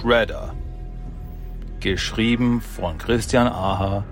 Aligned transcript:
Shredder. 0.00 0.54
Geschrieben 1.80 2.60
von 2.60 2.98
Christian 2.98 3.48
Aha 3.48 4.04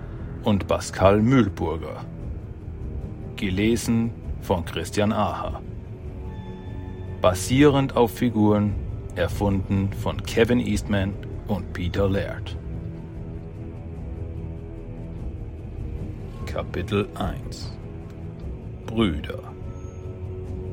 und 0.43 0.67
Pascal 0.67 1.21
Mühlburger. 1.21 2.03
Gelesen 3.37 4.11
von 4.41 4.65
Christian 4.65 5.13
Aha. 5.13 5.61
Basierend 7.21 7.95
auf 7.95 8.11
Figuren 8.11 8.75
erfunden 9.15 9.93
von 9.93 10.21
Kevin 10.23 10.59
Eastman 10.59 11.13
und 11.47 11.71
Peter 11.71 12.09
Laird. 12.09 12.57
Kapitel 16.47 17.07
1 17.15 17.71
Brüder 18.87 19.39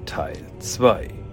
Teil 0.06 0.38
2 0.58 1.23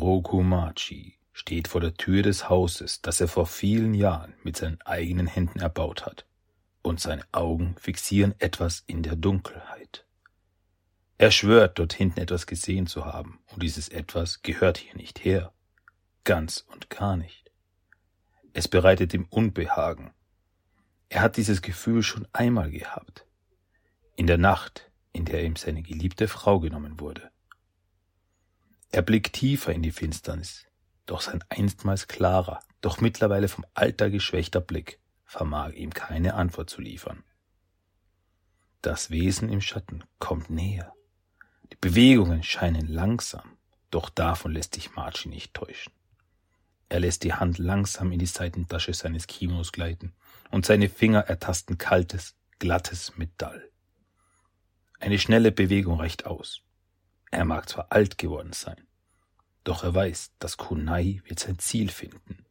Orokumachi 0.00 1.18
steht 1.32 1.68
vor 1.68 1.80
der 1.80 1.94
Tür 1.94 2.22
des 2.22 2.48
Hauses, 2.48 3.02
das 3.02 3.20
er 3.20 3.28
vor 3.28 3.46
vielen 3.46 3.92
Jahren 3.92 4.34
mit 4.42 4.56
seinen 4.56 4.80
eigenen 4.82 5.26
Händen 5.26 5.60
erbaut 5.60 6.06
hat, 6.06 6.26
und 6.82 7.00
seine 7.00 7.22
Augen 7.32 7.76
fixieren 7.78 8.34
etwas 8.38 8.82
in 8.86 9.02
der 9.02 9.16
Dunkelheit. 9.16 10.06
Er 11.18 11.30
schwört, 11.30 11.78
dort 11.78 11.92
hinten 11.92 12.18
etwas 12.20 12.46
gesehen 12.46 12.86
zu 12.86 13.04
haben, 13.04 13.40
und 13.52 13.62
dieses 13.62 13.90
etwas 13.90 14.40
gehört 14.40 14.78
hier 14.78 14.94
nicht 14.96 15.22
her. 15.22 15.52
Ganz 16.24 16.64
und 16.72 16.88
gar 16.88 17.16
nicht. 17.16 17.50
Es 18.54 18.68
bereitet 18.68 19.12
ihm 19.12 19.26
Unbehagen. 19.28 20.12
Er 21.10 21.20
hat 21.20 21.36
dieses 21.36 21.60
Gefühl 21.60 22.02
schon 22.02 22.26
einmal 22.32 22.70
gehabt. 22.70 23.26
In 24.16 24.26
der 24.26 24.38
Nacht, 24.38 24.90
in 25.12 25.26
der 25.26 25.44
ihm 25.44 25.56
seine 25.56 25.82
geliebte 25.82 26.26
Frau 26.26 26.58
genommen 26.58 27.00
wurde. 27.00 27.30
Er 28.92 29.02
blickt 29.02 29.34
tiefer 29.34 29.72
in 29.72 29.82
die 29.82 29.92
Finsternis, 29.92 30.66
doch 31.06 31.20
sein 31.20 31.44
einstmals 31.48 32.08
klarer, 32.08 32.60
doch 32.80 33.00
mittlerweile 33.00 33.48
vom 33.48 33.64
Alter 33.74 34.10
geschwächter 34.10 34.60
Blick 34.60 34.98
vermag 35.24 35.72
ihm 35.74 35.94
keine 35.94 36.34
Antwort 36.34 36.70
zu 36.70 36.80
liefern. 36.80 37.22
Das 38.82 39.10
Wesen 39.10 39.48
im 39.48 39.60
Schatten 39.60 40.02
kommt 40.18 40.50
näher. 40.50 40.92
Die 41.72 41.76
Bewegungen 41.76 42.42
scheinen 42.42 42.88
langsam, 42.88 43.56
doch 43.90 44.08
davon 44.08 44.52
lässt 44.52 44.74
sich 44.74 44.94
Marci 44.94 45.28
nicht 45.28 45.54
täuschen. 45.54 45.92
Er 46.88 46.98
lässt 46.98 47.22
die 47.22 47.34
Hand 47.34 47.58
langsam 47.58 48.10
in 48.10 48.18
die 48.18 48.26
Seitentasche 48.26 48.92
seines 48.92 49.28
Kimonos 49.28 49.70
gleiten 49.70 50.12
und 50.50 50.66
seine 50.66 50.88
Finger 50.88 51.20
ertasten 51.20 51.78
kaltes, 51.78 52.34
glattes 52.58 53.16
Metall. 53.16 53.70
Eine 54.98 55.20
schnelle 55.20 55.52
Bewegung 55.52 56.00
reicht 56.00 56.26
aus. 56.26 56.62
Er 57.30 57.44
mag 57.44 57.68
zwar 57.68 57.86
alt 57.90 58.18
geworden 58.18 58.52
sein, 58.52 58.86
doch 59.64 59.84
er 59.84 59.94
weiß, 59.94 60.32
dass 60.38 60.56
Kunai 60.56 61.22
wird 61.24 61.38
sein 61.38 61.58
Ziel 61.58 61.90
finden. 61.90 62.44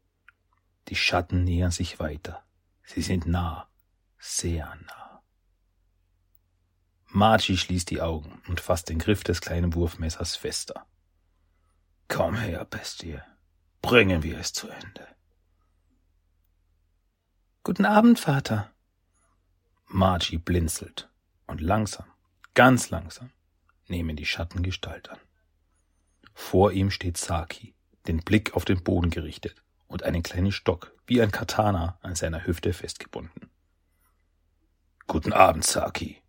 Die 0.87 0.95
Schatten 0.95 1.43
nähern 1.43 1.71
sich 1.71 1.99
weiter. 1.99 2.43
Sie 2.83 3.01
sind 3.01 3.25
nah, 3.25 3.67
sehr 4.17 4.75
nah. 4.87 5.21
Margie 7.07 7.57
schließt 7.57 7.89
die 7.89 8.01
Augen 8.01 8.41
und 8.47 8.59
fasst 8.59 8.89
den 8.89 8.99
Griff 8.99 9.23
des 9.23 9.41
kleinen 9.41 9.73
Wurfmessers 9.73 10.35
fester. 10.35 10.85
Komm 12.07 12.35
her, 12.35 12.65
Bestie. 12.65 13.19
Bringen 13.81 14.23
wir 14.23 14.39
es 14.39 14.53
zu 14.53 14.69
Ende. 14.69 15.07
Guten 17.63 17.85
Abend, 17.85 18.19
Vater. 18.19 18.71
Margie 19.87 20.37
blinzelt 20.37 21.09
und 21.47 21.61
langsam, 21.61 22.05
ganz 22.53 22.89
langsam, 22.89 23.31
nehmen 23.89 24.15
die 24.15 24.25
Schatten 24.25 24.63
Gestalt 24.63 25.09
an. 25.09 25.19
Vor 26.33 26.71
ihm 26.71 26.91
steht 26.91 27.17
Saki, 27.17 27.73
den 28.07 28.19
Blick 28.19 28.53
auf 28.53 28.65
den 28.65 28.83
Boden 28.83 29.09
gerichtet 29.09 29.55
und 29.87 30.03
einen 30.03 30.23
kleinen 30.23 30.51
Stock 30.51 30.95
wie 31.07 31.21
ein 31.21 31.31
Katana 31.31 31.97
an 32.01 32.15
seiner 32.15 32.45
Hüfte 32.45 32.73
festgebunden. 32.73 33.49
Guten 35.07 35.33
Abend, 35.33 35.65
Saki, 35.65 36.21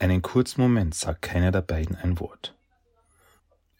einen 0.00 0.22
kurzen 0.22 0.62
Moment 0.62 0.94
sagt 0.94 1.20
keiner 1.20 1.52
der 1.52 1.60
beiden 1.60 1.94
ein 1.94 2.18
Wort. 2.20 2.56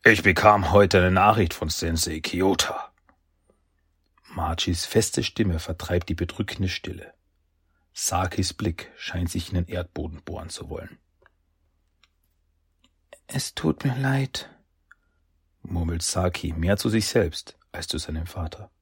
Ich 0.05 0.23
bekam 0.23 0.71
heute 0.71 0.99
eine 0.99 1.11
Nachricht 1.11 1.55
von 1.55 1.71
Sensei 1.71 2.21
Kyota. 2.21 2.93
Marchis 4.35 4.85
feste 4.85 5.23
Stimme 5.23 5.59
vertreibt 5.59 6.11
die 6.11 6.15
bedrückende 6.15 6.69
Stille. 6.69 7.15
Sakis 7.95 8.53
Blick 8.53 8.93
scheint 8.99 9.31
sich 9.31 9.49
in 9.49 9.55
den 9.55 9.67
Erdboden 9.67 10.21
bohren 10.23 10.51
zu 10.51 10.69
wollen. 10.69 10.99
Es 13.33 13.55
tut 13.55 13.85
mir 13.85 13.97
leid, 13.97 14.51
murmelt 15.63 16.03
Saki 16.03 16.53
mehr 16.53 16.77
zu 16.77 16.89
sich 16.89 17.07
selbst 17.07 17.57
als 17.71 17.87
zu 17.87 17.97
seinem 17.99 18.27
Vater. 18.27 18.73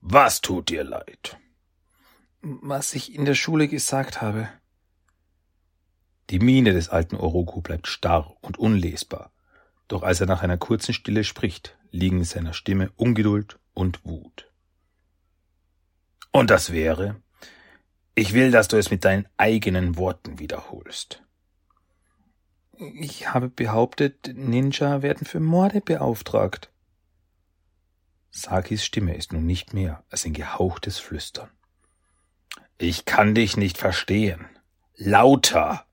Was 0.00 0.40
tut 0.40 0.70
dir 0.70 0.82
leid? 0.82 1.38
Was 2.40 2.94
ich 2.94 3.14
in 3.14 3.24
der 3.24 3.36
Schule 3.36 3.68
gesagt 3.68 4.22
habe. 4.22 4.48
Die 6.30 6.40
Miene 6.40 6.72
des 6.72 6.88
alten 6.88 7.14
Oroku 7.14 7.60
bleibt 7.60 7.86
starr 7.86 8.34
und 8.40 8.58
unlesbar, 8.58 9.30
doch 9.86 10.02
als 10.02 10.20
er 10.20 10.26
nach 10.26 10.42
einer 10.42 10.58
kurzen 10.58 10.92
Stille 10.92 11.22
spricht, 11.22 11.78
liegen 11.92 12.18
in 12.18 12.24
seiner 12.24 12.54
Stimme 12.54 12.90
Ungeduld 12.96 13.60
und 13.72 14.04
Wut. 14.04 14.50
Und 16.32 16.50
das 16.50 16.72
wäre, 16.72 17.22
ich 18.16 18.32
will, 18.32 18.50
dass 18.50 18.66
du 18.66 18.78
es 18.78 18.90
mit 18.90 19.04
deinen 19.04 19.28
eigenen 19.36 19.96
Worten 19.96 20.40
wiederholst. 20.40 21.22
Ich 22.94 23.32
habe 23.32 23.48
behauptet, 23.48 24.32
Ninja 24.34 25.02
werden 25.02 25.26
für 25.26 25.40
Morde 25.40 25.80
beauftragt. 25.80 26.70
Sakis 28.30 28.84
Stimme 28.84 29.14
ist 29.14 29.32
nun 29.32 29.46
nicht 29.46 29.74
mehr 29.74 30.02
als 30.10 30.24
ein 30.24 30.32
gehauchtes 30.32 30.98
Flüstern. 30.98 31.50
Ich 32.78 33.04
kann 33.04 33.34
dich 33.34 33.56
nicht 33.56 33.78
verstehen. 33.78 34.46
Lauter! 34.96 35.86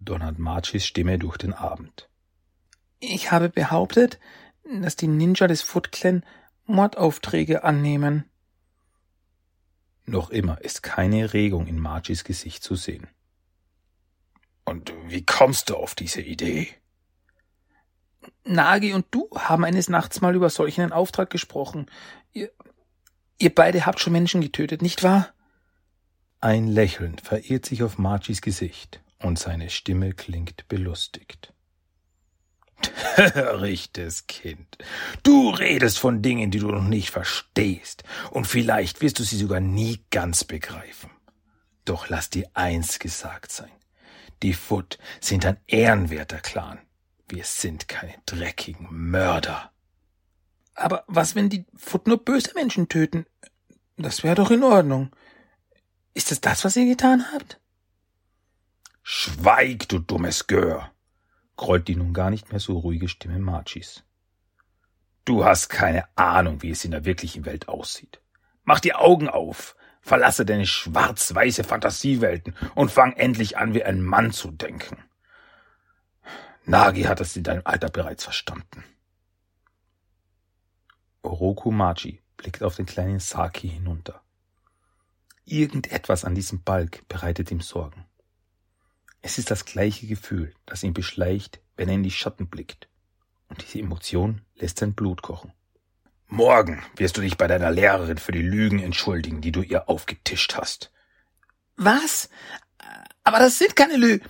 donnert 0.00 0.38
Marchis 0.38 0.86
Stimme 0.86 1.18
durch 1.18 1.36
den 1.36 1.52
Abend. 1.52 2.08
Ich 2.98 3.30
habe 3.30 3.48
behauptet, 3.48 4.18
dass 4.64 4.96
die 4.96 5.08
Ninja 5.08 5.46
des 5.46 5.62
Foot 5.62 5.92
Clan 5.92 6.24
Mordaufträge 6.66 7.64
annehmen. 7.64 8.24
Noch 10.04 10.30
immer 10.30 10.60
ist 10.60 10.82
keine 10.82 11.32
Regung 11.32 11.66
in 11.66 11.78
Marchis 11.78 12.24
Gesicht 12.24 12.62
zu 12.62 12.76
sehen. 12.76 13.08
Und 14.72 14.90
wie 15.06 15.22
kommst 15.22 15.68
du 15.68 15.76
auf 15.76 15.94
diese 15.94 16.22
Idee? 16.22 16.66
Nagi 18.44 18.94
und 18.94 19.04
du 19.10 19.28
haben 19.36 19.66
eines 19.66 19.90
Nachts 19.90 20.22
mal 20.22 20.34
über 20.34 20.48
solch 20.48 20.80
einen 20.80 20.92
Auftrag 20.92 21.28
gesprochen. 21.28 21.90
Ihr, 22.32 22.50
ihr 23.36 23.54
beide 23.54 23.84
habt 23.84 24.00
schon 24.00 24.14
Menschen 24.14 24.40
getötet, 24.40 24.80
nicht 24.80 25.02
wahr? 25.02 25.28
Ein 26.40 26.68
Lächeln 26.68 27.18
verirrt 27.18 27.66
sich 27.66 27.82
auf 27.82 27.98
Marchis 27.98 28.40
Gesicht 28.40 29.02
und 29.18 29.38
seine 29.38 29.68
Stimme 29.68 30.14
klingt 30.14 30.66
belustigt. 30.68 31.52
Richtes 33.18 34.26
Kind. 34.26 34.78
Du 35.22 35.50
redest 35.50 35.98
von 35.98 36.22
Dingen, 36.22 36.50
die 36.50 36.60
du 36.60 36.68
noch 36.68 36.82
nicht 36.82 37.10
verstehst, 37.10 38.04
und 38.30 38.46
vielleicht 38.46 39.02
wirst 39.02 39.18
du 39.18 39.22
sie 39.22 39.36
sogar 39.36 39.60
nie 39.60 40.02
ganz 40.10 40.44
begreifen. 40.44 41.10
Doch 41.84 42.08
lass 42.08 42.30
dir 42.30 42.48
eins 42.54 42.98
gesagt 42.98 43.52
sein. 43.52 43.70
Die 44.42 44.54
Foot 44.54 44.98
sind 45.20 45.46
ein 45.46 45.58
ehrenwerter 45.68 46.40
Clan. 46.40 46.80
Wir 47.28 47.44
sind 47.44 47.86
keine 47.88 48.14
dreckigen 48.26 48.88
Mörder. 48.90 49.70
Aber 50.74 51.04
was, 51.06 51.34
wenn 51.34 51.48
die 51.48 51.64
Foot 51.76 52.06
nur 52.08 52.24
böse 52.24 52.52
Menschen 52.54 52.88
töten? 52.88 53.26
Das 53.96 54.24
wäre 54.24 54.34
doch 54.34 54.50
in 54.50 54.64
Ordnung. 54.64 55.14
Ist 56.14 56.32
es 56.32 56.40
das, 56.40 56.64
was 56.64 56.76
ihr 56.76 56.86
getan 56.86 57.32
habt? 57.32 57.60
Schweig, 59.02 59.88
du 59.88 59.98
dummes 59.98 60.46
Gör, 60.46 60.90
grollt 61.56 61.88
die 61.88 61.96
nun 61.96 62.12
gar 62.12 62.30
nicht 62.30 62.50
mehr 62.50 62.60
so 62.60 62.78
ruhige 62.78 63.08
Stimme 63.08 63.38
Marchis. 63.38 64.04
Du 65.24 65.44
hast 65.44 65.68
keine 65.68 66.04
Ahnung, 66.16 66.62
wie 66.62 66.70
es 66.70 66.84
in 66.84 66.90
der 66.90 67.04
wirklichen 67.04 67.44
Welt 67.44 67.68
aussieht. 67.68 68.20
Mach 68.64 68.80
die 68.80 68.94
Augen 68.94 69.28
auf, 69.28 69.76
verlasse 70.02 70.44
deine 70.44 70.66
schwarz-weiße 70.66 71.64
Fantasiewelten 71.64 72.54
und 72.74 72.90
fang 72.90 73.12
endlich 73.14 73.56
an, 73.56 73.72
wie 73.72 73.84
ein 73.84 74.02
Mann 74.02 74.32
zu 74.32 74.50
denken. 74.50 74.98
Nagi 76.64 77.04
hat 77.04 77.20
es 77.20 77.36
in 77.36 77.44
deinem 77.44 77.62
Alter 77.64 77.88
bereits 77.88 78.24
verstanden. 78.24 78.84
Oroku 81.22 81.70
Machi 81.70 82.20
blickt 82.36 82.62
auf 82.62 82.76
den 82.76 82.86
kleinen 82.86 83.20
Saki 83.20 83.68
hinunter. 83.68 84.22
Irgendetwas 85.44 86.24
an 86.24 86.34
diesem 86.34 86.62
Balk 86.62 87.06
bereitet 87.08 87.50
ihm 87.50 87.60
Sorgen. 87.60 88.04
Es 89.22 89.38
ist 89.38 89.50
das 89.50 89.64
gleiche 89.64 90.06
Gefühl, 90.06 90.52
das 90.66 90.82
ihn 90.82 90.94
beschleicht, 90.94 91.60
wenn 91.76 91.88
er 91.88 91.94
in 91.94 92.02
die 92.02 92.10
Schatten 92.10 92.48
blickt. 92.48 92.88
Und 93.48 93.62
diese 93.62 93.78
Emotion 93.78 94.42
lässt 94.56 94.78
sein 94.78 94.94
Blut 94.94 95.22
kochen. 95.22 95.52
Morgen 96.32 96.82
wirst 96.96 97.18
du 97.18 97.20
dich 97.20 97.36
bei 97.36 97.46
deiner 97.46 97.70
Lehrerin 97.70 98.16
für 98.16 98.32
die 98.32 98.40
Lügen 98.40 98.78
entschuldigen, 98.78 99.42
die 99.42 99.52
du 99.52 99.60
ihr 99.60 99.90
aufgetischt 99.90 100.54
hast. 100.56 100.90
Was? 101.76 102.30
Aber 103.22 103.38
das 103.38 103.58
sind 103.58 103.76
keine 103.76 103.98
Lügen. 103.98 104.26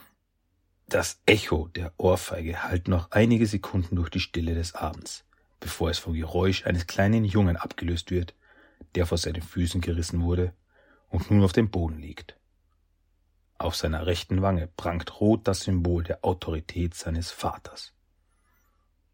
Das 0.88 1.20
Echo 1.26 1.68
der 1.68 1.92
Ohrfeige 1.98 2.64
hallt 2.64 2.88
noch 2.88 3.12
einige 3.12 3.46
Sekunden 3.46 3.94
durch 3.94 4.10
die 4.10 4.18
Stille 4.18 4.52
des 4.52 4.74
Abends, 4.74 5.22
bevor 5.60 5.90
es 5.90 6.00
vom 6.00 6.14
Geräusch 6.14 6.66
eines 6.66 6.88
kleinen 6.88 7.24
Jungen 7.24 7.56
abgelöst 7.56 8.10
wird, 8.10 8.34
der 8.96 9.06
vor 9.06 9.16
seinen 9.16 9.40
Füßen 9.40 9.80
gerissen 9.80 10.22
wurde 10.22 10.54
und 11.08 11.30
nun 11.30 11.44
auf 11.44 11.52
dem 11.52 11.70
Boden 11.70 12.00
liegt. 12.00 12.36
Auf 13.58 13.76
seiner 13.76 14.06
rechten 14.06 14.42
Wange 14.42 14.66
prangt 14.66 15.20
rot 15.20 15.46
das 15.46 15.60
Symbol 15.60 16.02
der 16.02 16.24
Autorität 16.24 16.96
seines 16.96 17.30
Vaters. 17.30 17.92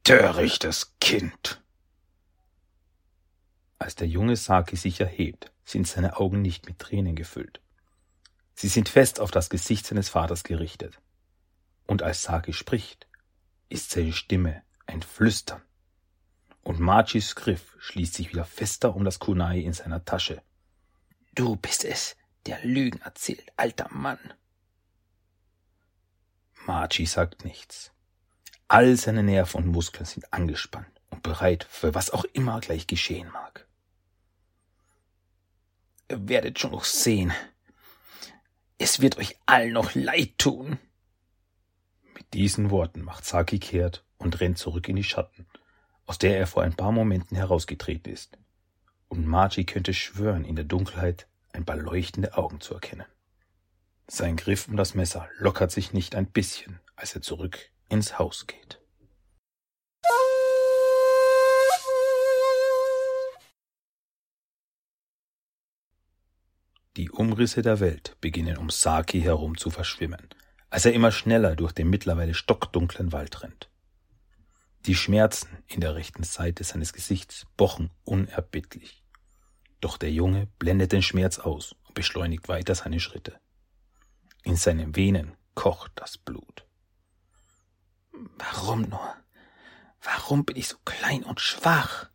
Törichtes 0.04 0.94
Kind! 1.02 1.60
Als 3.78 3.94
der 3.94 4.08
junge 4.08 4.36
Saki 4.36 4.76
sich 4.76 5.00
erhebt, 5.00 5.52
sind 5.64 5.86
seine 5.86 6.16
Augen 6.16 6.42
nicht 6.42 6.66
mit 6.66 6.78
Tränen 6.78 7.14
gefüllt. 7.14 7.60
Sie 8.54 8.68
sind 8.68 8.88
fest 8.88 9.20
auf 9.20 9.30
das 9.30 9.50
Gesicht 9.50 9.86
seines 9.86 10.08
Vaters 10.08 10.42
gerichtet. 10.42 11.00
Und 11.86 12.02
als 12.02 12.22
Saki 12.22 12.52
spricht, 12.52 13.06
ist 13.68 13.90
seine 13.90 14.12
Stimme 14.12 14.62
ein 14.86 15.02
Flüstern. 15.02 15.62
Und 16.64 16.80
Machis 16.80 17.36
Griff 17.36 17.76
schließt 17.78 18.14
sich 18.14 18.30
wieder 18.30 18.44
fester 18.44 18.96
um 18.96 19.04
das 19.04 19.20
Kunai 19.20 19.60
in 19.60 19.72
seiner 19.72 20.04
Tasche. 20.04 20.42
Du 21.34 21.54
bist 21.54 21.84
es, 21.84 22.16
der 22.46 22.64
Lügen 22.64 23.00
erzählt, 23.02 23.52
alter 23.56 23.88
Mann. 23.90 24.18
Machi 26.66 27.06
sagt 27.06 27.44
nichts. 27.44 27.92
All 28.66 28.96
seine 28.96 29.22
Nerven 29.22 29.62
und 29.62 29.68
Muskeln 29.68 30.04
sind 30.04 30.32
angespannt 30.32 31.00
und 31.10 31.22
bereit 31.22 31.64
für 31.70 31.94
was 31.94 32.10
auch 32.10 32.24
immer 32.24 32.60
gleich 32.60 32.86
geschehen 32.86 33.30
mag. 33.30 33.67
Ihr 36.10 36.28
werdet 36.28 36.58
schon 36.58 36.70
noch 36.72 36.84
sehen. 36.84 37.32
Es 38.78 39.00
wird 39.00 39.18
euch 39.18 39.36
allen 39.46 39.72
noch 39.72 39.94
leid 39.94 40.38
tun. 40.38 40.78
Mit 42.14 42.32
diesen 42.32 42.70
Worten 42.70 43.02
macht 43.02 43.24
Saki 43.24 43.58
kehrt 43.58 44.04
und 44.16 44.40
rennt 44.40 44.58
zurück 44.58 44.88
in 44.88 44.96
die 44.96 45.04
Schatten, 45.04 45.46
aus 46.06 46.18
der 46.18 46.38
er 46.38 46.46
vor 46.46 46.62
ein 46.62 46.74
paar 46.74 46.92
Momenten 46.92 47.36
herausgetreten 47.36 48.12
ist. 48.12 48.38
Und 49.08 49.26
Margie 49.26 49.64
könnte 49.64 49.94
schwören, 49.94 50.44
in 50.44 50.56
der 50.56 50.64
Dunkelheit 50.64 51.26
ein 51.52 51.64
paar 51.64 51.76
leuchtende 51.76 52.36
Augen 52.36 52.60
zu 52.60 52.74
erkennen. 52.74 53.06
Sein 54.06 54.36
Griff 54.36 54.68
um 54.68 54.76
das 54.76 54.94
Messer 54.94 55.28
lockert 55.38 55.70
sich 55.70 55.92
nicht 55.92 56.14
ein 56.14 56.26
bisschen, 56.26 56.80
als 56.96 57.14
er 57.14 57.22
zurück 57.22 57.70
ins 57.88 58.18
Haus 58.18 58.46
geht. 58.46 58.80
Die 67.08 67.14
Umrisse 67.14 67.62
der 67.62 67.80
Welt 67.80 68.18
beginnen 68.20 68.58
um 68.58 68.68
Saki 68.68 69.22
herum 69.22 69.56
zu 69.56 69.70
verschwimmen, 69.70 70.28
als 70.68 70.84
er 70.84 70.92
immer 70.92 71.10
schneller 71.10 71.56
durch 71.56 71.72
den 71.72 71.88
mittlerweile 71.88 72.34
stockdunklen 72.34 73.12
Wald 73.12 73.42
rennt. 73.42 73.70
Die 74.84 74.94
Schmerzen 74.94 75.48
in 75.68 75.80
der 75.80 75.94
rechten 75.94 76.22
Seite 76.22 76.64
seines 76.64 76.92
Gesichts 76.92 77.46
pochen 77.56 77.88
unerbittlich. 78.04 79.02
Doch 79.80 79.96
der 79.96 80.12
Junge 80.12 80.48
blendet 80.58 80.92
den 80.92 81.00
Schmerz 81.00 81.38
aus 81.38 81.74
und 81.86 81.94
beschleunigt 81.94 82.46
weiter 82.50 82.74
seine 82.74 83.00
Schritte. 83.00 83.40
In 84.42 84.56
seinen 84.56 84.94
Venen 84.94 85.34
kocht 85.54 85.92
das 85.94 86.18
Blut. 86.18 86.66
Warum 88.36 88.82
nur? 88.82 89.14
Warum 90.02 90.44
bin 90.44 90.56
ich 90.56 90.68
so 90.68 90.76
klein 90.84 91.22
und 91.22 91.40
schwach? 91.40 92.10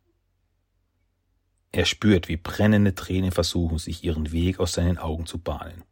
Er 1.74 1.86
spürt, 1.86 2.28
wie 2.28 2.36
brennende 2.36 2.94
Tränen 2.94 3.32
versuchen, 3.32 3.78
sich 3.78 4.04
ihren 4.04 4.30
Weg 4.30 4.60
aus 4.60 4.74
seinen 4.74 4.96
Augen 4.96 5.26
zu 5.26 5.38
bahnen. 5.38 5.82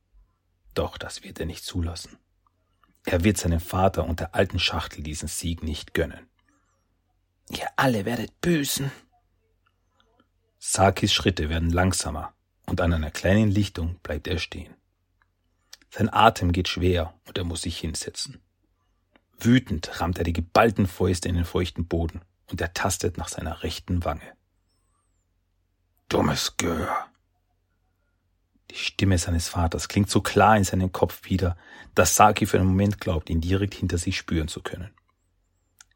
Doch 0.74 0.96
das 0.96 1.24
wird 1.24 1.40
er 1.40 1.46
nicht 1.46 1.64
zulassen. 1.64 2.18
Er 3.04 3.24
wird 3.24 3.36
seinem 3.36 3.58
Vater 3.58 4.06
und 4.06 4.20
der 4.20 4.32
alten 4.32 4.60
Schachtel 4.60 5.02
diesen 5.02 5.26
Sieg 5.26 5.64
nicht 5.64 5.92
gönnen. 5.92 6.28
Ihr 7.50 7.66
alle 7.74 8.04
werdet 8.04 8.40
büßen. 8.40 8.92
Sakis 10.60 11.12
Schritte 11.12 11.48
werden 11.48 11.70
langsamer 11.70 12.32
und 12.66 12.80
an 12.80 12.92
einer 12.92 13.10
kleinen 13.10 13.50
Lichtung 13.50 13.98
bleibt 14.04 14.28
er 14.28 14.38
stehen. 14.38 14.76
Sein 15.90 16.08
Atem 16.12 16.52
geht 16.52 16.68
schwer 16.68 17.12
und 17.26 17.36
er 17.38 17.44
muss 17.44 17.62
sich 17.62 17.76
hinsetzen. 17.76 18.40
Wütend 19.36 20.00
rammt 20.00 20.18
er 20.18 20.24
die 20.24 20.32
geballten 20.32 20.86
Fäuste 20.86 21.28
in 21.28 21.34
den 21.34 21.44
feuchten 21.44 21.88
Boden 21.88 22.20
und 22.46 22.60
er 22.60 22.72
tastet 22.72 23.18
nach 23.18 23.26
seiner 23.26 23.64
rechten 23.64 24.04
Wange. 24.04 24.32
Dummes 26.12 26.58
Gehör. 26.58 27.06
Die 28.70 28.74
Stimme 28.74 29.16
seines 29.16 29.48
Vaters 29.48 29.88
klingt 29.88 30.10
so 30.10 30.20
klar 30.20 30.58
in 30.58 30.64
seinem 30.64 30.92
Kopf 30.92 31.24
wieder, 31.24 31.56
dass 31.94 32.16
Saki 32.16 32.44
für 32.44 32.58
einen 32.58 32.68
Moment 32.68 33.00
glaubt, 33.00 33.30
ihn 33.30 33.40
direkt 33.40 33.72
hinter 33.72 33.96
sich 33.96 34.18
spüren 34.18 34.46
zu 34.46 34.60
können. 34.60 34.92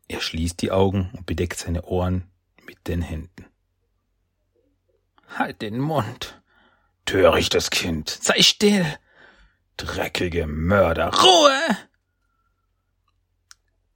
Er 0.08 0.22
schließt 0.22 0.62
die 0.62 0.70
Augen 0.70 1.10
und 1.12 1.26
bedeckt 1.26 1.58
seine 1.58 1.82
Ohren 1.82 2.30
mit 2.64 2.88
den 2.88 3.02
Händen. 3.02 3.44
Halt 5.28 5.60
den 5.60 5.78
Mund. 5.78 6.40
Törichtes 7.04 7.68
Kind. 7.68 8.08
Sei 8.08 8.40
still. 8.40 8.86
Dreckige 9.76 10.46
Mörder. 10.46 11.12
Ruhe! 11.12 11.76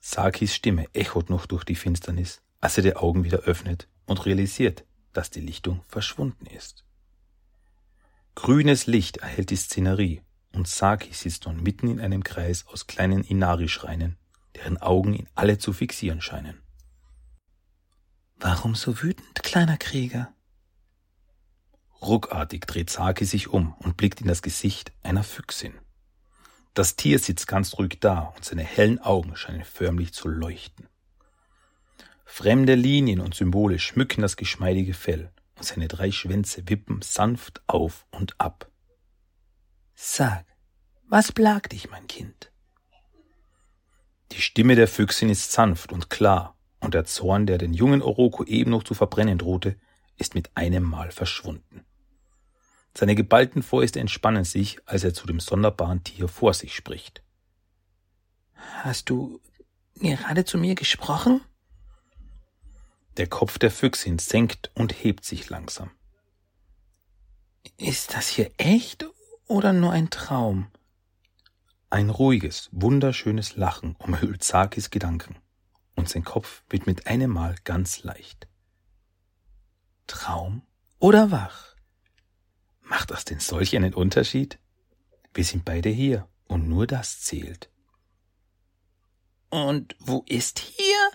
Sakis 0.00 0.54
Stimme 0.54 0.84
echot 0.92 1.30
noch 1.30 1.46
durch 1.46 1.64
die 1.64 1.76
Finsternis, 1.76 2.42
als 2.60 2.76
er 2.76 2.82
die 2.82 2.96
Augen 2.96 3.24
wieder 3.24 3.38
öffnet 3.38 3.88
und 4.04 4.26
realisiert, 4.26 4.84
dass 5.12 5.30
die 5.30 5.40
Lichtung 5.40 5.82
verschwunden 5.86 6.46
ist. 6.46 6.84
Grünes 8.34 8.86
Licht 8.86 9.18
erhält 9.18 9.50
die 9.50 9.56
Szenerie 9.56 10.22
und 10.52 10.66
Saki 10.66 11.12
sitzt 11.12 11.46
nun 11.46 11.62
mitten 11.62 11.88
in 11.88 12.00
einem 12.00 12.24
Kreis 12.24 12.66
aus 12.66 12.86
kleinen 12.86 13.22
Inari-Schreinen, 13.22 14.16
deren 14.56 14.78
Augen 14.78 15.14
ihn 15.14 15.28
alle 15.34 15.58
zu 15.58 15.72
fixieren 15.72 16.20
scheinen. 16.20 16.60
Warum 18.36 18.74
so 18.74 19.02
wütend, 19.02 19.42
kleiner 19.42 19.76
Krieger? 19.76 20.32
Ruckartig 22.00 22.66
dreht 22.66 22.88
Saki 22.88 23.26
sich 23.26 23.48
um 23.48 23.74
und 23.74 23.96
blickt 23.96 24.22
in 24.22 24.28
das 24.28 24.40
Gesicht 24.40 24.92
einer 25.02 25.22
Füchsin. 25.22 25.74
Das 26.72 26.96
Tier 26.96 27.18
sitzt 27.18 27.46
ganz 27.46 27.76
ruhig 27.78 27.98
da 28.00 28.32
und 28.36 28.44
seine 28.44 28.62
hellen 28.62 29.00
Augen 29.00 29.36
scheinen 29.36 29.64
förmlich 29.64 30.14
zu 30.14 30.28
leuchten. 30.28 30.88
Fremde 32.32 32.76
Linien 32.76 33.20
und 33.20 33.34
Symbole 33.34 33.80
schmücken 33.80 34.22
das 34.22 34.36
geschmeidige 34.36 34.94
Fell 34.94 35.32
und 35.56 35.64
seine 35.64 35.88
drei 35.88 36.12
Schwänze 36.12 36.62
wippen 36.68 37.02
sanft 37.02 37.60
auf 37.66 38.06
und 38.12 38.40
ab. 38.40 38.70
Sag, 39.94 40.46
was 41.08 41.32
plagt 41.32 41.72
dich, 41.72 41.90
mein 41.90 42.06
Kind? 42.06 42.52
Die 44.30 44.40
Stimme 44.40 44.76
der 44.76 44.86
Füchsin 44.86 45.28
ist 45.28 45.50
sanft 45.50 45.92
und 45.92 46.08
klar, 46.08 46.56
und 46.78 46.94
der 46.94 47.04
Zorn, 47.04 47.46
der 47.46 47.58
den 47.58 47.74
jungen 47.74 48.00
Oroko 48.00 48.44
eben 48.44 48.70
noch 48.70 48.84
zu 48.84 48.94
verbrennen 48.94 49.36
drohte, 49.36 49.76
ist 50.16 50.36
mit 50.36 50.56
einem 50.56 50.84
Mal 50.84 51.10
verschwunden. 51.10 51.84
Seine 52.96 53.16
geballten 53.16 53.62
Fäuste 53.62 53.98
entspannen 53.98 54.44
sich, 54.44 54.78
als 54.86 55.02
er 55.02 55.12
zu 55.12 55.26
dem 55.26 55.40
sonderbaren 55.40 56.04
Tier 56.04 56.28
vor 56.28 56.54
sich 56.54 56.76
spricht. 56.76 57.22
Hast 58.54 59.10
du 59.10 59.40
gerade 59.96 60.44
zu 60.44 60.58
mir 60.58 60.76
gesprochen? 60.76 61.42
Der 63.16 63.26
Kopf 63.28 63.58
der 63.58 63.70
Füchsin 63.70 64.18
senkt 64.18 64.70
und 64.74 64.92
hebt 64.92 65.24
sich 65.24 65.48
langsam. 65.50 65.90
Ist 67.76 68.14
das 68.14 68.28
hier 68.28 68.50
echt 68.56 69.06
oder 69.46 69.72
nur 69.72 69.92
ein 69.92 70.10
Traum? 70.10 70.68
Ein 71.90 72.08
ruhiges, 72.08 72.68
wunderschönes 72.72 73.56
Lachen 73.56 73.96
umhüllt 73.96 74.44
Sakis 74.44 74.90
Gedanken, 74.90 75.36
und 75.96 76.08
sein 76.08 76.24
Kopf 76.24 76.62
wird 76.68 76.86
mit 76.86 77.08
einem 77.08 77.30
Mal 77.30 77.56
ganz 77.64 78.04
leicht. 78.04 78.46
Traum 80.06 80.62
oder 80.98 81.30
wach? 81.30 81.74
Macht 82.82 83.10
das 83.10 83.24
denn 83.24 83.40
solch 83.40 83.74
einen 83.76 83.94
Unterschied? 83.94 84.58
Wir 85.34 85.44
sind 85.44 85.64
beide 85.64 85.88
hier 85.88 86.28
und 86.46 86.68
nur 86.68 86.86
das 86.86 87.20
zählt. 87.20 87.70
Und 89.48 89.96
wo 89.98 90.24
ist 90.26 90.58
hier? 90.58 91.10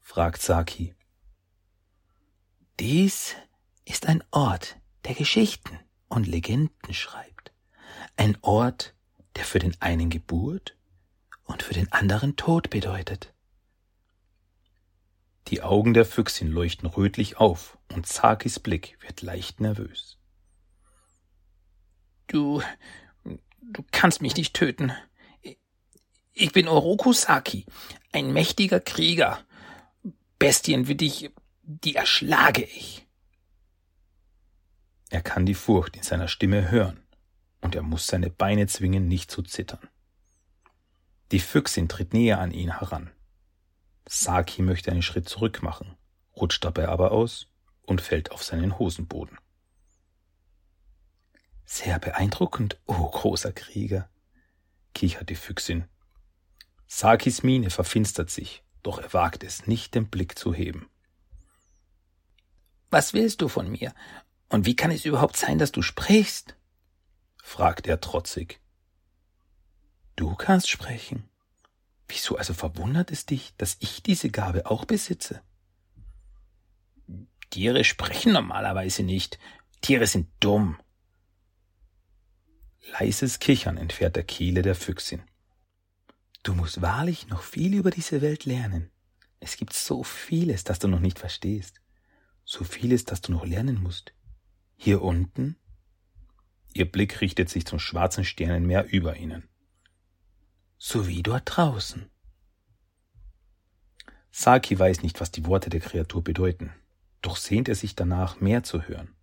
fragt 0.00 0.40
Saki. 0.40 0.94
Dies 2.78 3.34
ist 3.86 4.06
ein 4.06 4.22
Ort, 4.32 4.76
der 5.06 5.14
Geschichten 5.14 5.78
und 6.08 6.26
Legenden 6.26 6.92
schreibt. 6.92 7.50
Ein 8.16 8.36
Ort, 8.42 8.94
der 9.34 9.44
für 9.44 9.58
den 9.58 9.80
einen 9.80 10.10
Geburt 10.10 10.76
und 11.44 11.62
für 11.62 11.72
den 11.72 11.90
anderen 11.90 12.36
Tod 12.36 12.68
bedeutet. 12.68 13.32
Die 15.48 15.62
Augen 15.62 15.94
der 15.94 16.04
Füchsin 16.04 16.50
leuchten 16.50 16.86
rötlich 16.86 17.38
auf 17.38 17.78
und 17.94 18.06
Sakis 18.06 18.60
Blick 18.60 18.98
wird 19.00 19.22
leicht 19.22 19.58
nervös. 19.60 20.18
Du, 22.26 22.60
du 23.24 23.84
kannst 23.90 24.20
mich 24.20 24.36
nicht 24.36 24.52
töten. 24.52 24.92
Ich 26.34 26.52
bin 26.52 26.68
Oroku 26.68 27.14
Saki, 27.14 27.64
ein 28.12 28.34
mächtiger 28.34 28.80
Krieger. 28.80 29.38
Bestien 30.38 30.88
wie 30.88 30.96
dich 30.96 31.30
die 31.66 31.96
erschlage 31.96 32.62
ich. 32.62 33.06
Er 35.10 35.20
kann 35.20 35.46
die 35.46 35.54
Furcht 35.54 35.96
in 35.96 36.02
seiner 36.02 36.28
Stimme 36.28 36.70
hören, 36.70 37.00
und 37.60 37.74
er 37.74 37.82
muss 37.82 38.06
seine 38.06 38.30
Beine 38.30 38.68
zwingen, 38.68 39.08
nicht 39.08 39.30
zu 39.30 39.42
zittern. 39.42 39.88
Die 41.32 41.40
Füchsin 41.40 41.88
tritt 41.88 42.14
näher 42.14 42.38
an 42.38 42.52
ihn 42.52 42.78
heran. 42.78 43.10
Saki 44.08 44.62
möchte 44.62 44.92
einen 44.92 45.02
Schritt 45.02 45.28
zurück 45.28 45.62
machen, 45.62 45.96
rutscht 46.36 46.64
dabei 46.64 46.88
aber 46.88 47.10
aus 47.10 47.48
und 47.82 48.00
fällt 48.00 48.30
auf 48.30 48.44
seinen 48.44 48.78
Hosenboden. 48.78 49.38
Sehr 51.64 51.98
beeindruckend, 51.98 52.80
o 52.86 52.94
oh 52.94 53.10
großer 53.10 53.52
Krieger, 53.52 54.08
kichert 54.94 55.30
die 55.30 55.34
Füchsin. 55.34 55.88
Sakis 56.86 57.42
Miene 57.42 57.70
verfinstert 57.70 58.30
sich, 58.30 58.62
doch 58.84 59.00
er 59.00 59.12
wagt 59.12 59.42
es 59.42 59.66
nicht, 59.66 59.96
den 59.96 60.08
Blick 60.08 60.38
zu 60.38 60.54
heben. 60.54 60.88
Was 62.96 63.12
willst 63.12 63.42
du 63.42 63.48
von 63.48 63.70
mir? 63.70 63.92
Und 64.48 64.64
wie 64.64 64.74
kann 64.74 64.90
es 64.90 65.04
überhaupt 65.04 65.36
sein, 65.36 65.58
dass 65.58 65.70
du 65.70 65.82
sprichst? 65.82 66.56
fragt 67.42 67.86
er 67.86 68.00
trotzig. 68.00 68.58
Du 70.16 70.34
kannst 70.34 70.70
sprechen. 70.70 71.28
Wieso 72.08 72.38
also 72.38 72.54
verwundert 72.54 73.10
es 73.10 73.26
dich, 73.26 73.54
dass 73.58 73.76
ich 73.80 74.02
diese 74.02 74.30
Gabe 74.30 74.64
auch 74.64 74.86
besitze? 74.86 75.42
Tiere 77.50 77.84
sprechen 77.84 78.32
normalerweise 78.32 79.02
nicht. 79.02 79.38
Tiere 79.82 80.06
sind 80.06 80.30
dumm. 80.40 80.80
Leises 82.98 83.40
Kichern 83.40 83.76
entfährt 83.76 84.16
der 84.16 84.24
Kehle 84.24 84.62
der 84.62 84.74
Füchsin. 84.74 85.22
Du 86.42 86.54
musst 86.54 86.80
wahrlich 86.80 87.28
noch 87.28 87.42
viel 87.42 87.74
über 87.74 87.90
diese 87.90 88.22
Welt 88.22 88.46
lernen. 88.46 88.90
Es 89.38 89.58
gibt 89.58 89.74
so 89.74 90.02
vieles, 90.02 90.64
das 90.64 90.78
du 90.78 90.88
noch 90.88 91.00
nicht 91.00 91.18
verstehst. 91.18 91.82
So 92.46 92.64
vieles, 92.64 93.04
das 93.04 93.20
du 93.20 93.32
noch 93.32 93.44
lernen 93.44 93.82
musst. 93.82 94.14
Hier 94.76 95.02
unten? 95.02 95.56
Ihr 96.72 96.90
Blick 96.90 97.20
richtet 97.20 97.50
sich 97.50 97.66
zum 97.66 97.78
schwarzen 97.78 98.24
Sternenmeer 98.24 98.86
über 98.90 99.16
ihnen 99.18 99.46
sowie 100.78 101.22
dort 101.22 101.42
draußen. 101.46 102.10
Saki 104.30 104.78
weiß 104.78 105.02
nicht, 105.02 105.20
was 105.20 105.30
die 105.30 105.46
Worte 105.46 105.70
der 105.70 105.80
Kreatur 105.80 106.22
bedeuten, 106.22 106.72
doch 107.22 107.36
sehnt 107.36 107.68
er 107.68 107.74
sich 107.74 107.94
danach, 107.94 108.40
mehr 108.40 108.62
zu 108.62 108.82
hören, 108.82 109.14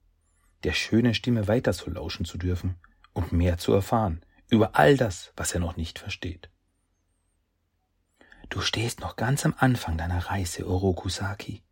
der 0.64 0.74
schönen 0.74 1.14
Stimme 1.14 1.48
weiter 1.48 1.74
zu 1.74 1.90
lauschen 1.92 2.26
zu 2.26 2.38
dürfen 2.38 2.76
und 3.14 3.32
mehr 3.32 3.58
zu 3.58 3.74
erfahren 3.74 4.26
über 4.50 4.76
all 4.76 4.98
das, 4.98 5.32
was 5.36 5.54
er 5.54 5.60
noch 5.60 5.78
nicht 5.78 6.00
versteht. 6.00 6.50
Du 8.50 8.62
stehst 8.62 9.00
noch 9.00 9.16
ganz 9.16 9.46
am 9.46 9.56
Anfang 9.58 9.98
deiner 9.98 10.28
Reise, 10.28 10.68
Orokusaki. 10.68 11.64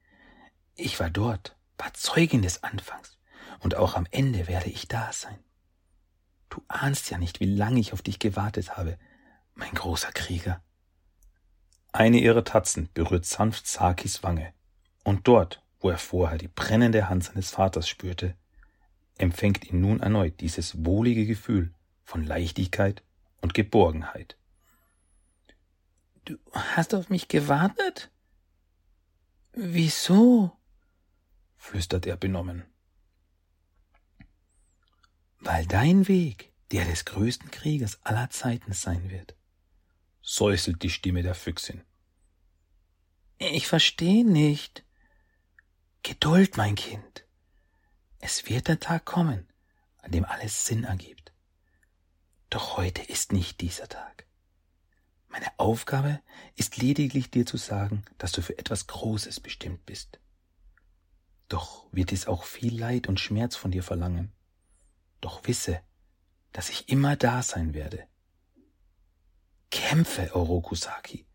Ich 0.76 1.00
war 1.00 1.10
dort, 1.10 1.56
war 1.78 1.94
Zeugin 1.94 2.42
des 2.42 2.64
Anfangs, 2.64 3.18
und 3.60 3.76
auch 3.76 3.96
am 3.96 4.08
Ende 4.12 4.48
werde 4.48 4.70
ich 4.70 4.88
da 4.88 5.12
sein. 5.14 5.40
Du 6.50 6.62
ahnst 6.68 7.10
ja 7.10 7.18
nicht, 7.18 7.40
wie 7.40 7.46
lange 7.46 7.80
ich 7.80 7.94
auf 7.94 8.02
dich 8.02 8.20
gewartet 8.20 8.78
habe, 8.78 8.98
mein 9.56 9.74
großer 9.74 10.12
Krieger. 10.12 10.62
Eine 11.92 12.20
ihrer 12.20 12.44
Tatzen 12.44 12.90
berührt 12.94 13.26
sanft 13.26 13.68
Sakis 13.68 14.24
Wange, 14.24 14.54
und 15.04 15.28
dort, 15.28 15.64
wo 15.80 15.90
er 15.90 15.98
vorher 15.98 16.38
die 16.38 16.48
brennende 16.48 17.10
Hand 17.10 17.26
seines 17.26 17.52
Vaters 17.52 17.88
spürte, 17.88 18.36
empfängt 19.18 19.66
ihn 19.66 19.82
nun 19.82 20.00
erneut 20.00 20.40
dieses 20.42 20.86
wohlige 20.86 21.26
Gefühl 21.26 21.74
von 22.04 22.26
Leichtigkeit 22.26 23.04
und 23.42 23.54
Geborgenheit. 23.54 24.38
Du 26.26 26.38
hast 26.52 26.94
auf 26.94 27.10
mich 27.10 27.28
gewartet? 27.28 28.12
Wieso? 29.54 30.52
Flüstert 31.62 32.06
er 32.06 32.18
benommen. 32.18 32.66
Weil 35.40 35.66
dein 35.66 36.08
Weg 36.08 36.52
der 36.72 36.86
des 36.86 37.06
größten 37.06 37.52
Kriegers 37.52 38.00
aller 38.04 38.30
Zeiten 38.30 38.74
sein 38.74 39.10
wird 39.10 39.36
säuselt 40.22 40.84
die 40.84 40.90
Stimme 40.90 41.24
der 41.24 41.36
Füchsin. 41.36 41.84
Ich 43.38 43.68
verstehe 43.68 44.26
nicht. 44.26 44.86
Geduld, 46.04 46.58
mein 46.58 46.76
Kind. 46.76 47.26
Es 48.20 48.48
wird 48.48 48.68
der 48.68 48.80
Tag 48.80 49.06
kommen, 49.06 49.48
an 49.98 50.12
dem 50.12 50.26
alles 50.26 50.66
Sinn 50.66 50.84
ergibt. 50.84 51.34
Doch 52.50 52.78
heute 52.78 53.02
ist 53.02 53.34
nicht 53.34 53.62
dieser 53.62 53.90
Tag. 53.90 54.26
Meine 55.28 55.48
Aufgabe 55.58 56.22
ist 56.56 56.78
lediglich 56.78 57.32
dir 57.32 57.46
zu 57.46 57.58
sagen, 57.58 58.06
dass 58.18 58.32
du 58.32 58.42
für 58.42 58.58
etwas 58.58 58.88
Großes 58.88 59.40
bestimmt 59.40 59.86
bist. 59.86 60.21
Doch 61.52 61.86
wird 61.92 62.14
es 62.14 62.28
auch 62.28 62.46
viel 62.46 62.80
Leid 62.80 63.10
und 63.10 63.20
Schmerz 63.20 63.58
von 63.58 63.72
dir 63.72 63.84
verlangen. 63.84 64.32
Doch 65.20 65.46
wisse, 65.50 65.82
dass 66.54 66.70
ich 66.70 66.88
immer 66.88 67.18
da 67.18 67.44
sein 67.44 67.74
werde, 67.74 68.08
Kämpfe, 69.70 70.34
Orokusaki, 70.34 71.28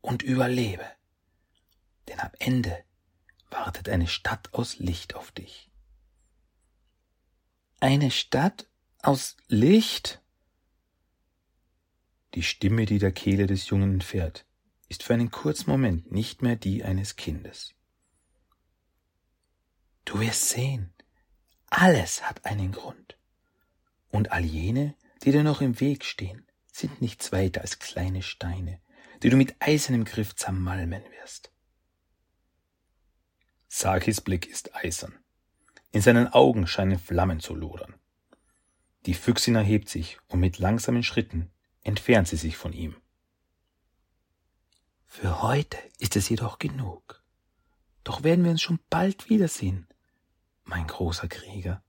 und 0.00 0.22
überlebe. 0.22 0.86
Denn 2.08 2.20
am 2.20 2.30
Ende 2.38 2.82
wartet 3.50 3.90
eine 3.90 4.06
Stadt 4.06 4.54
aus 4.54 4.78
Licht 4.78 5.14
auf 5.14 5.30
dich. 5.30 5.70
Eine 7.80 8.10
Stadt 8.10 8.66
aus 9.02 9.36
Licht? 9.48 10.22
Die 12.32 12.42
Stimme, 12.42 12.86
die 12.86 12.98
der 12.98 13.12
Kehle 13.12 13.46
des 13.46 13.68
Jungen 13.68 13.92
entfährt, 13.92 14.46
ist 14.88 15.02
für 15.02 15.12
einen 15.12 15.30
kurzen 15.30 15.68
Moment 15.68 16.10
nicht 16.10 16.40
mehr 16.40 16.56
die 16.56 16.82
eines 16.82 17.16
Kindes. 17.16 17.74
Du 20.08 20.20
wirst 20.20 20.48
sehen, 20.48 20.90
alles 21.68 22.22
hat 22.22 22.46
einen 22.46 22.72
Grund. 22.72 23.18
Und 24.10 24.32
all 24.32 24.42
jene, 24.42 24.94
die 25.22 25.32
dir 25.32 25.42
noch 25.42 25.60
im 25.60 25.80
Weg 25.80 26.02
stehen, 26.02 26.46
sind 26.72 27.02
nichts 27.02 27.30
weiter 27.30 27.60
als 27.60 27.78
kleine 27.78 28.22
Steine, 28.22 28.80
die 29.22 29.28
du 29.28 29.36
mit 29.36 29.56
eisernem 29.58 30.06
Griff 30.06 30.34
zermalmen 30.34 31.02
wirst. 31.20 31.52
Sakis 33.68 34.22
Blick 34.22 34.46
ist 34.46 34.74
eisern. 34.74 35.14
In 35.92 36.00
seinen 36.00 36.28
Augen 36.28 36.66
scheinen 36.66 36.98
Flammen 36.98 37.40
zu 37.40 37.54
lodern. 37.54 37.94
Die 39.04 39.12
Füchsin 39.12 39.56
erhebt 39.56 39.90
sich 39.90 40.18
und 40.28 40.40
mit 40.40 40.58
langsamen 40.58 41.02
Schritten 41.02 41.50
entfernt 41.82 42.28
sie 42.28 42.36
sich 42.36 42.56
von 42.56 42.72
ihm. 42.72 42.96
Für 45.04 45.42
heute 45.42 45.76
ist 45.98 46.16
es 46.16 46.30
jedoch 46.30 46.58
genug. 46.58 47.22
Doch 48.04 48.22
werden 48.22 48.44
wir 48.44 48.52
uns 48.52 48.62
schon 48.62 48.80
bald 48.88 49.28
wiedersehen, 49.28 49.86
mein 50.68 50.86
großer 50.86 51.28
Krieger. 51.28 51.82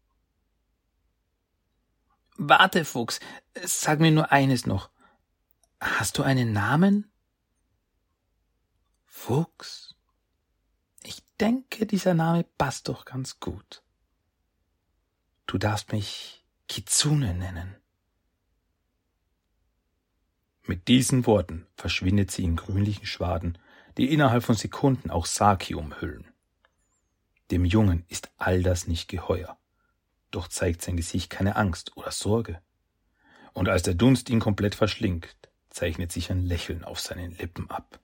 Warte, 2.37 2.85
Fuchs, 2.85 3.19
sag 3.61 3.99
mir 3.99 4.11
nur 4.11 4.31
eines 4.31 4.65
noch. 4.65 4.89
Hast 5.81 6.17
du 6.17 6.23
einen 6.23 6.53
Namen? 6.53 7.11
Fuchs. 9.05 9.95
Ich 11.03 11.21
denke, 11.39 11.85
dieser 11.85 12.13
Name 12.13 12.45
passt 12.57 12.87
doch 12.87 13.05
ganz 13.05 13.39
gut. 13.39 13.83
Du 15.45 15.57
darfst 15.57 15.91
mich 15.91 16.45
Kitsune 16.67 17.33
nennen. 17.33 17.75
Mit 20.63 20.87
diesen 20.87 21.25
Worten 21.25 21.65
verschwindet 21.75 22.31
sie 22.31 22.43
in 22.43 22.55
grünlichen 22.55 23.05
Schwaden, 23.05 23.57
die 23.97 24.13
innerhalb 24.13 24.43
von 24.43 24.55
Sekunden 24.55 25.09
auch 25.09 25.25
Saki 25.25 25.75
umhüllen. 25.75 26.31
Dem 27.51 27.65
Jungen 27.65 28.05
ist 28.07 28.31
all 28.37 28.63
das 28.63 28.87
nicht 28.87 29.07
geheuer 29.07 29.59
doch 30.31 30.47
zeigt 30.47 30.81
sein 30.81 30.97
Gesicht 30.97 31.29
keine 31.29 31.55
Angst 31.55 31.95
oder 31.97 32.11
Sorge. 32.11 32.61
Und 33.53 33.67
als 33.69 33.83
der 33.83 33.95
Dunst 33.95 34.29
ihn 34.29 34.39
komplett 34.39 34.75
verschlingt, 34.75 35.35
zeichnet 35.69 36.11
sich 36.11 36.31
ein 36.31 36.45
Lächeln 36.45 36.83
auf 36.83 36.99
seinen 36.99 37.37
Lippen 37.37 37.69
ab. 37.69 37.99